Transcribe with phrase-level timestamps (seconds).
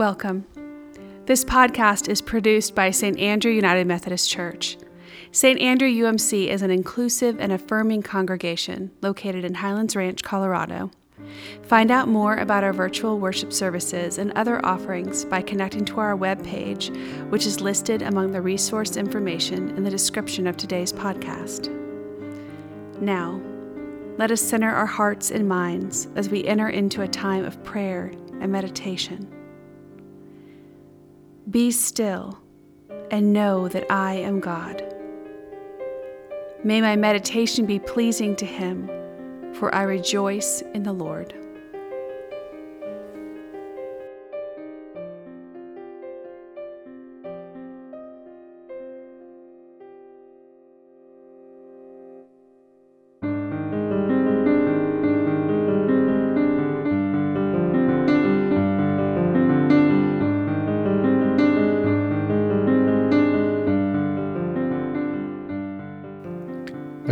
[0.00, 0.46] Welcome.
[1.26, 3.18] This podcast is produced by St.
[3.18, 4.78] Andrew United Methodist Church.
[5.30, 5.60] St.
[5.60, 10.90] Andrew UMC is an inclusive and affirming congregation located in Highlands Ranch, Colorado.
[11.64, 16.16] Find out more about our virtual worship services and other offerings by connecting to our
[16.16, 16.88] webpage,
[17.28, 21.68] which is listed among the resource information in the description of today's podcast.
[23.02, 23.38] Now,
[24.16, 28.12] let us center our hearts and minds as we enter into a time of prayer
[28.40, 29.30] and meditation.
[31.50, 32.38] Be still
[33.10, 34.84] and know that I am God.
[36.62, 38.86] May my meditation be pleasing to Him,
[39.54, 41.34] for I rejoice in the Lord.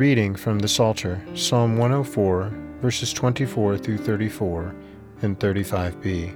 [0.00, 4.74] Reading from the Psalter, Psalm 104, verses 24 through 34
[5.20, 6.34] and 35b.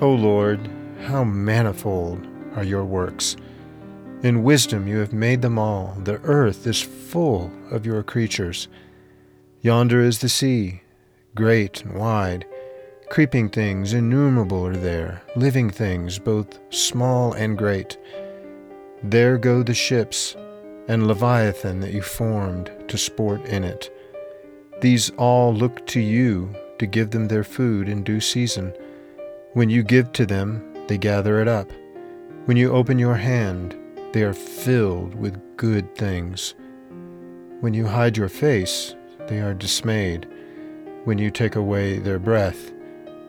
[0.00, 0.68] O Lord,
[1.02, 2.26] how manifold
[2.56, 3.36] are your works!
[4.24, 5.96] In wisdom you have made them all.
[6.02, 8.66] The earth is full of your creatures.
[9.60, 10.82] Yonder is the sea,
[11.36, 12.44] great and wide.
[13.08, 17.96] Creeping things innumerable are there, living things both small and great.
[19.04, 20.34] There go the ships
[20.88, 23.90] and Leviathan that you formed to sport in it.
[24.80, 28.74] These all look to you to give them their food in due season.
[29.52, 31.70] When you give to them, they gather it up.
[32.46, 33.76] When you open your hand,
[34.12, 36.54] they are filled with good things.
[37.60, 38.96] When you hide your face,
[39.28, 40.28] they are dismayed.
[41.04, 42.72] When you take away their breath,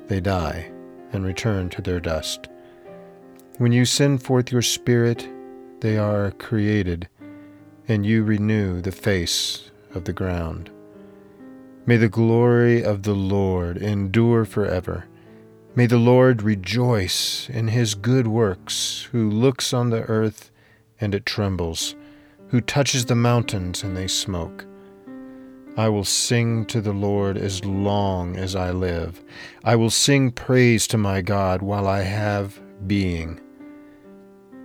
[0.08, 0.72] they die
[1.12, 2.48] and return to their dust.
[3.60, 5.30] When you send forth your Spirit,
[5.82, 7.08] they are created
[7.88, 10.70] and you renew the face of the ground.
[11.86, 15.06] May the glory of the Lord endure forever.
[15.76, 20.50] May the Lord rejoice in his good works, who looks on the earth
[21.02, 21.96] and it trembles,
[22.50, 24.66] who touches the mountains and they smoke.
[25.76, 29.22] I will sing to the Lord as long as I live.
[29.64, 33.42] I will sing praise to my God while I have being.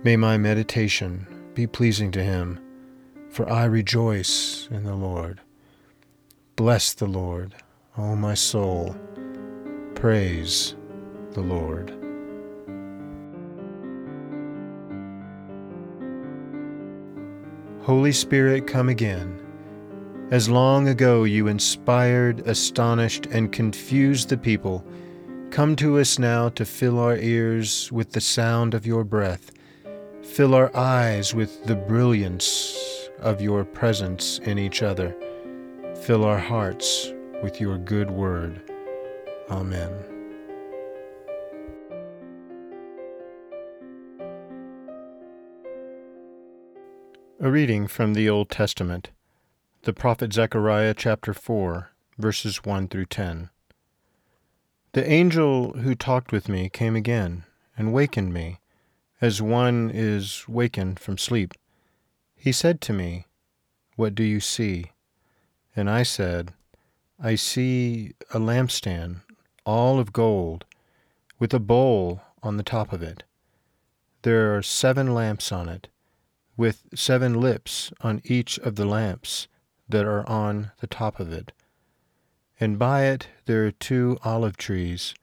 [0.03, 2.59] May my meditation be pleasing to him
[3.29, 5.39] for I rejoice in the Lord.
[6.55, 7.55] Bless the Lord,
[7.97, 8.95] O my soul.
[9.95, 10.75] Praise
[11.31, 11.93] the Lord.
[17.83, 19.39] Holy Spirit, come again.
[20.31, 24.85] As long ago you inspired, astonished, and confused the people,
[25.49, 29.51] come to us now to fill our ears with the sound of your breath,
[30.21, 35.15] fill our eyes with the brilliance of your presence in each other.
[36.01, 37.13] Fill our hearts
[37.43, 38.61] with your good word.
[39.49, 39.91] Amen.
[47.41, 49.11] A reading from the Old Testament,
[49.83, 53.49] the prophet Zechariah chapter 4, verses 1 through 10.
[54.91, 57.45] The angel who talked with me came again
[57.77, 58.59] and wakened me,
[59.21, 61.53] as one is wakened from sleep.
[62.41, 63.25] He said to me,
[63.97, 64.91] What do you see?
[65.75, 66.53] And I said,
[67.21, 69.17] I see a lampstand,
[69.65, 70.63] all of gold,
[71.37, 73.23] with a bowl on the top of it.
[74.21, 75.89] There are seven lamps on it,
[76.55, 79.49] with seven lips on each of the lamps
[79.89, 81.51] that are on the top of it.
[82.57, 85.13] And by it there are two olive trees,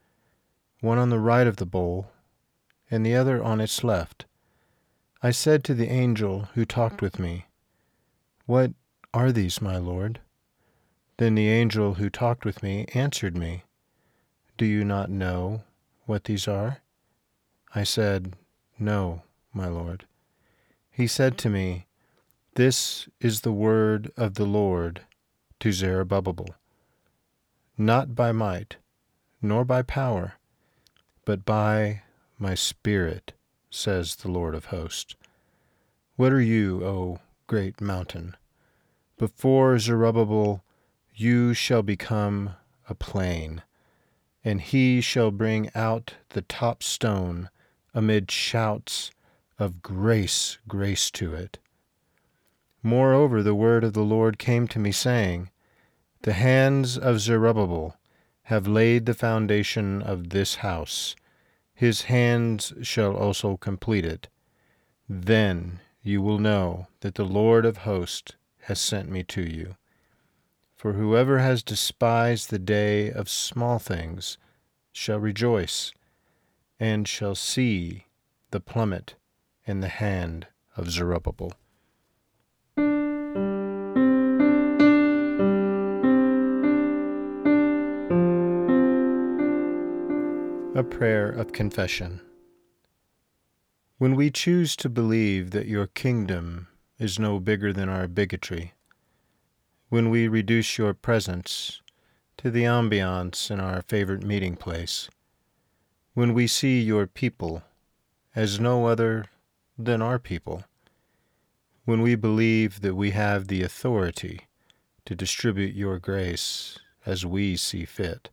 [0.81, 2.11] one on the right of the bowl,
[2.91, 4.26] and the other on its left.
[5.23, 7.47] I said to the angel who talked with me,
[8.45, 8.73] What
[9.15, 10.21] are these, my lord?
[11.17, 13.65] Then the angel who talked with me answered me,
[14.59, 15.63] Do you not know
[16.05, 16.83] what these are?
[17.75, 18.37] I said,
[18.79, 19.23] No,
[19.55, 20.05] my lord.
[20.91, 21.87] He said to me,
[22.55, 25.01] This is the word of the Lord
[25.61, 26.55] to Zerubbabel.
[27.79, 28.77] Not by might,
[29.41, 30.35] nor by power,
[31.25, 32.03] but by
[32.39, 33.33] my Spirit
[33.77, 35.17] says the Lord of hosts.
[36.17, 38.35] What are you, O great mountain?
[39.19, 40.65] Before Zerubbabel
[41.15, 42.55] you shall become
[42.89, 43.63] a plain,
[44.43, 47.51] and he shall bring out the top stone
[47.93, 49.11] amid shouts
[49.59, 51.59] of grace, grace to it.
[52.83, 55.51] Moreover, the word of the Lord came to me, saying,
[56.23, 57.97] The hands of Zerubbabel
[58.45, 61.15] have laid the foundation of this house
[61.77, 64.29] his hands shall also complete it.
[65.09, 68.33] Then you will know that the Lord of hosts
[68.63, 69.77] has sent me to you.
[70.75, 74.39] For whoever has despised the day of small things
[74.91, 75.93] shall rejoice,
[76.81, 78.07] and shall see
[78.53, 79.15] the plummet
[79.67, 80.47] in the hand
[80.77, 81.53] of Zerubbabel.
[90.77, 92.21] A prayer of confession.
[93.97, 96.69] When we choose to believe that your kingdom
[96.99, 98.75] is no bigger than our bigotry,
[99.89, 101.81] when we reduce your presence
[102.37, 105.09] to the ambiance in our favorite meeting place,
[106.13, 107.63] when we see your people
[108.35, 109.25] as no other
[109.79, 110.65] than our people,
[111.87, 114.43] when we believe that we have the authority
[115.07, 118.29] to distribute your grace as we see fit,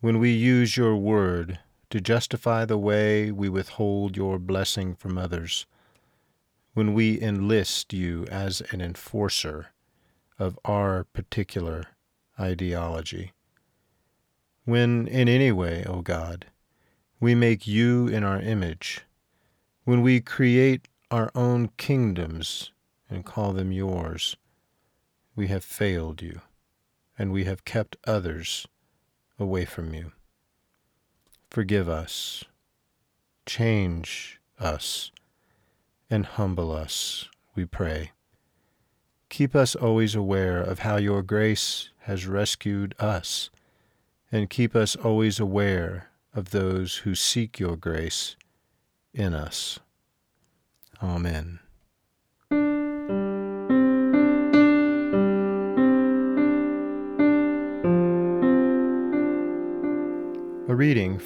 [0.00, 1.58] when we use your word
[1.90, 5.66] to justify the way we withhold your blessing from others,
[6.72, 9.72] when we enlist you as an enforcer
[10.38, 11.84] of our particular
[12.38, 13.32] ideology.
[14.64, 16.46] When in any way, O God,
[17.18, 19.02] we make you in our image,
[19.84, 22.72] when we create our own kingdoms
[23.10, 24.36] and call them yours,
[25.36, 26.40] we have failed you,
[27.18, 28.66] and we have kept others
[29.40, 30.12] away from you.
[31.50, 32.44] Forgive us,
[33.46, 35.10] change us,
[36.08, 38.12] and humble us, we pray.
[39.28, 43.50] Keep us always aware of how your grace has rescued us,
[44.30, 48.36] and keep us always aware of those who seek your grace
[49.12, 49.80] in us.
[51.02, 51.60] Amen.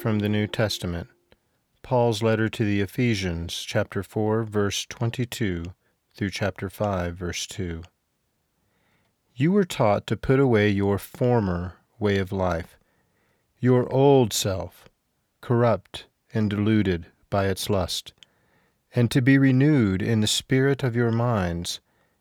[0.05, 1.07] From the New Testament,
[1.81, 5.73] Paul's letter to the Ephesians, chapter 4, verse 22
[6.13, 7.81] through chapter 5, verse 2.
[9.33, 12.77] You were taught to put away your former way of life,
[13.59, 14.87] your old self,
[15.41, 16.05] corrupt
[16.35, 18.13] and deluded by its lust,
[18.93, 21.79] and to be renewed in the spirit of your minds,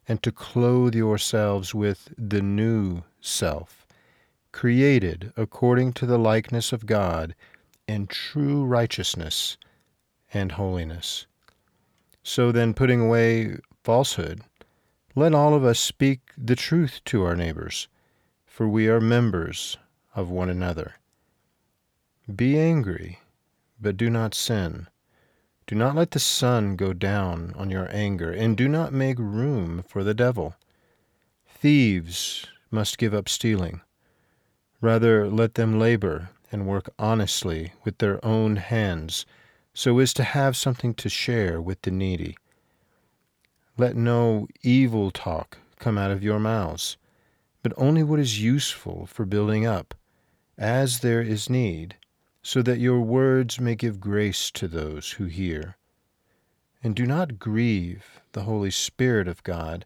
[0.08, 3.84] and to clothe yourselves with the new self
[4.54, 7.34] created according to the likeness of God
[7.86, 9.56] in true righteousness
[10.32, 11.26] and holiness.
[12.22, 14.42] So then, putting away falsehood,
[15.14, 17.88] let all of us speak the truth to our neighbors,
[18.46, 19.76] for we are members
[20.14, 20.94] of one another.
[22.34, 23.20] Be angry,
[23.81, 24.88] but do not sin.
[25.66, 29.84] Do not let the sun go down on your anger, and do not make room
[29.87, 30.54] for the devil.
[31.46, 33.80] Thieves must give up stealing
[34.84, 39.26] Rather, let them labor and work honestly with their own hands,
[39.74, 42.36] so as to have something to share with the needy.
[43.76, 46.96] Let no evil talk come out of your mouths,
[47.64, 49.94] but only what is useful for building up,
[50.56, 51.96] as there is need,
[52.40, 55.76] so that your words may give grace to those who hear.
[56.84, 59.84] And do not grieve the Holy Spirit of God,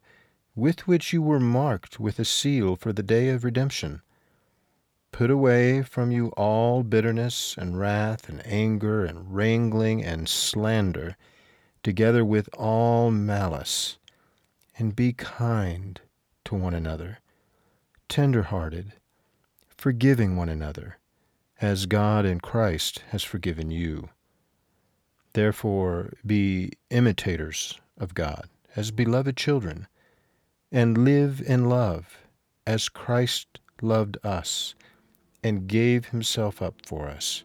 [0.55, 4.03] with which you were marked with a seal for the day of redemption.
[5.13, 11.17] Put away from you all bitterness and wrath and anger and wrangling and slander,
[11.83, 13.99] together with all malice,
[14.77, 16.01] and be kind
[16.45, 17.19] to one another,
[18.09, 18.93] tender hearted,
[19.69, 20.99] forgiving one another,
[21.61, 24.11] as God in Christ has forgiven you.
[25.33, 29.89] Therefore, be imitators of God as beloved children,
[30.71, 32.19] and live in love
[32.67, 34.75] as Christ loved us
[35.43, 37.45] and gave himself up for us,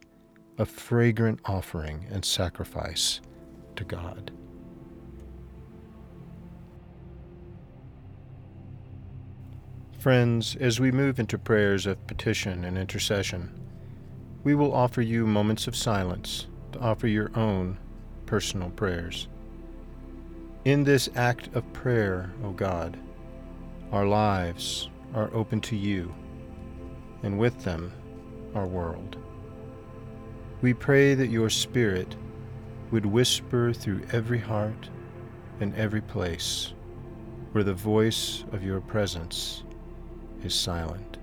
[0.58, 3.20] a fragrant offering and sacrifice
[3.76, 4.32] to God.
[9.98, 13.50] Friends, as we move into prayers of petition and intercession,
[14.42, 17.78] we will offer you moments of silence to offer your own
[18.26, 19.28] personal prayers.
[20.66, 22.98] In this act of prayer, O God,
[23.92, 26.14] our lives are open to you
[27.24, 27.90] and with them
[28.54, 29.16] our world.
[30.60, 32.14] We pray that your Spirit
[32.90, 34.90] would whisper through every heart
[35.60, 36.74] and every place
[37.52, 39.64] where the voice of your presence
[40.44, 41.18] is silent.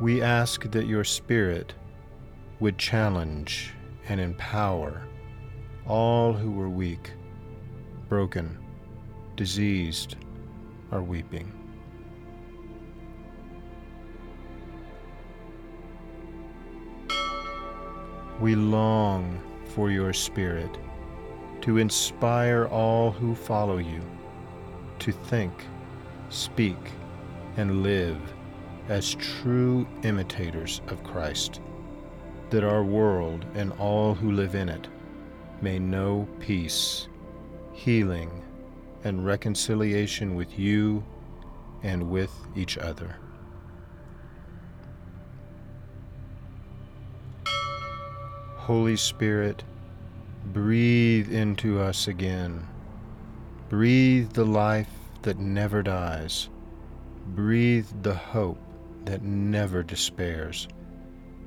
[0.00, 1.74] We ask that your Spirit
[2.60, 3.72] would challenge
[4.08, 5.02] and empower
[5.86, 7.10] all who were weak,
[8.08, 8.58] broken,
[9.36, 10.16] diseased
[10.92, 11.50] are weeping.
[18.40, 19.40] We long
[19.74, 20.78] for your Spirit
[21.62, 24.02] to inspire all who follow you
[24.98, 25.52] to think,
[26.28, 26.76] speak,
[27.56, 28.18] and live
[28.88, 31.60] as true imitators of Christ,
[32.50, 34.88] that our world and all who live in it
[35.60, 37.08] may know peace,
[37.72, 38.42] healing,
[39.04, 41.04] and reconciliation with you
[41.82, 43.16] and with each other.
[48.56, 49.62] Holy Spirit,
[50.52, 52.66] breathe into us again.
[53.68, 54.88] Breathe the life
[55.20, 56.48] that never dies.
[57.28, 58.58] Breathe the hope
[59.04, 60.66] that never despairs.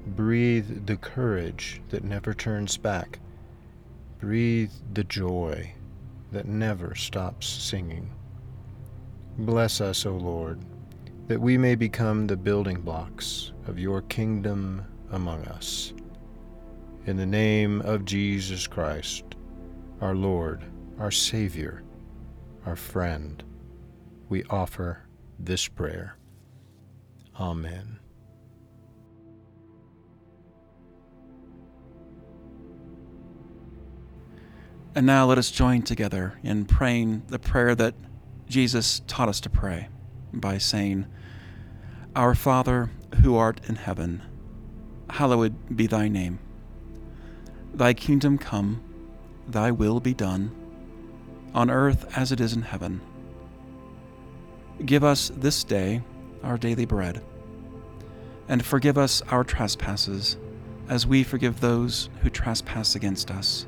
[0.06, 3.20] Breathe the courage that never turns back.
[4.20, 5.74] Breathe the joy
[6.32, 8.10] that never stops singing.
[9.38, 10.60] Bless us, O Lord,
[11.28, 15.94] that we may become the building blocks of your kingdom among us.
[17.06, 19.24] In the name of Jesus Christ,
[20.02, 20.64] our Lord,
[21.00, 21.84] our Savior,
[22.66, 23.44] our friend,
[24.28, 25.04] we offer
[25.40, 26.18] this prayer.
[27.40, 28.00] Amen.
[34.98, 37.94] And now let us join together in praying the prayer that
[38.50, 39.90] Jesus taught us to pray
[40.34, 41.06] by saying,
[42.16, 42.90] Our Father,
[43.22, 44.24] who art in heaven,
[45.08, 46.40] hallowed be thy name.
[47.76, 48.84] Thy kingdom come,
[49.48, 50.50] thy will be done,
[51.54, 53.00] on earth as it is in heaven.
[54.84, 56.02] Give us this day
[56.42, 57.24] our daily bread,
[58.48, 60.38] and forgive us our trespasses,
[60.90, 63.68] as we forgive those who trespass against us.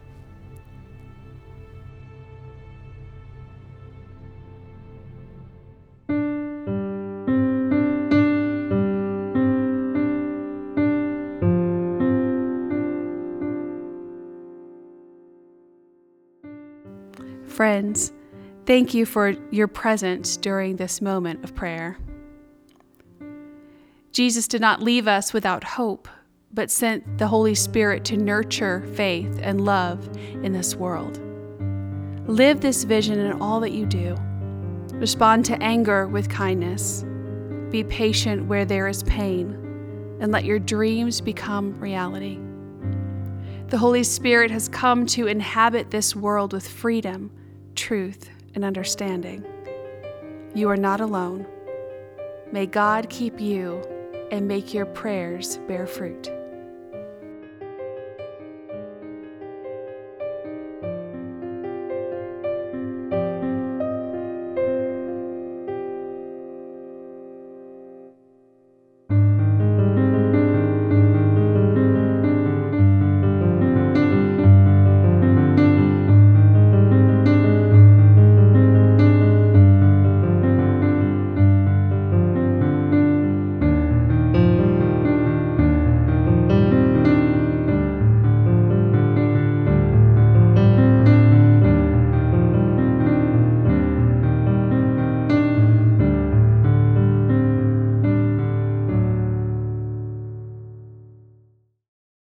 [17.61, 18.11] Friends,
[18.65, 21.95] thank you for your presence during this moment of prayer.
[24.11, 26.07] Jesus did not leave us without hope
[26.51, 30.09] but sent the Holy Spirit to nurture faith and love
[30.41, 31.21] in this world.
[32.27, 34.15] Live this vision in all that you do.
[34.93, 37.05] Respond to anger with kindness.
[37.69, 39.51] Be patient where there is pain,
[40.19, 42.39] and let your dreams become reality.
[43.67, 47.31] The Holy Spirit has come to inhabit this world with freedom,
[47.75, 49.45] truth, and understanding.
[50.53, 51.45] You are not alone.
[52.51, 53.81] May God keep you
[54.31, 56.29] and make your prayers bear fruit.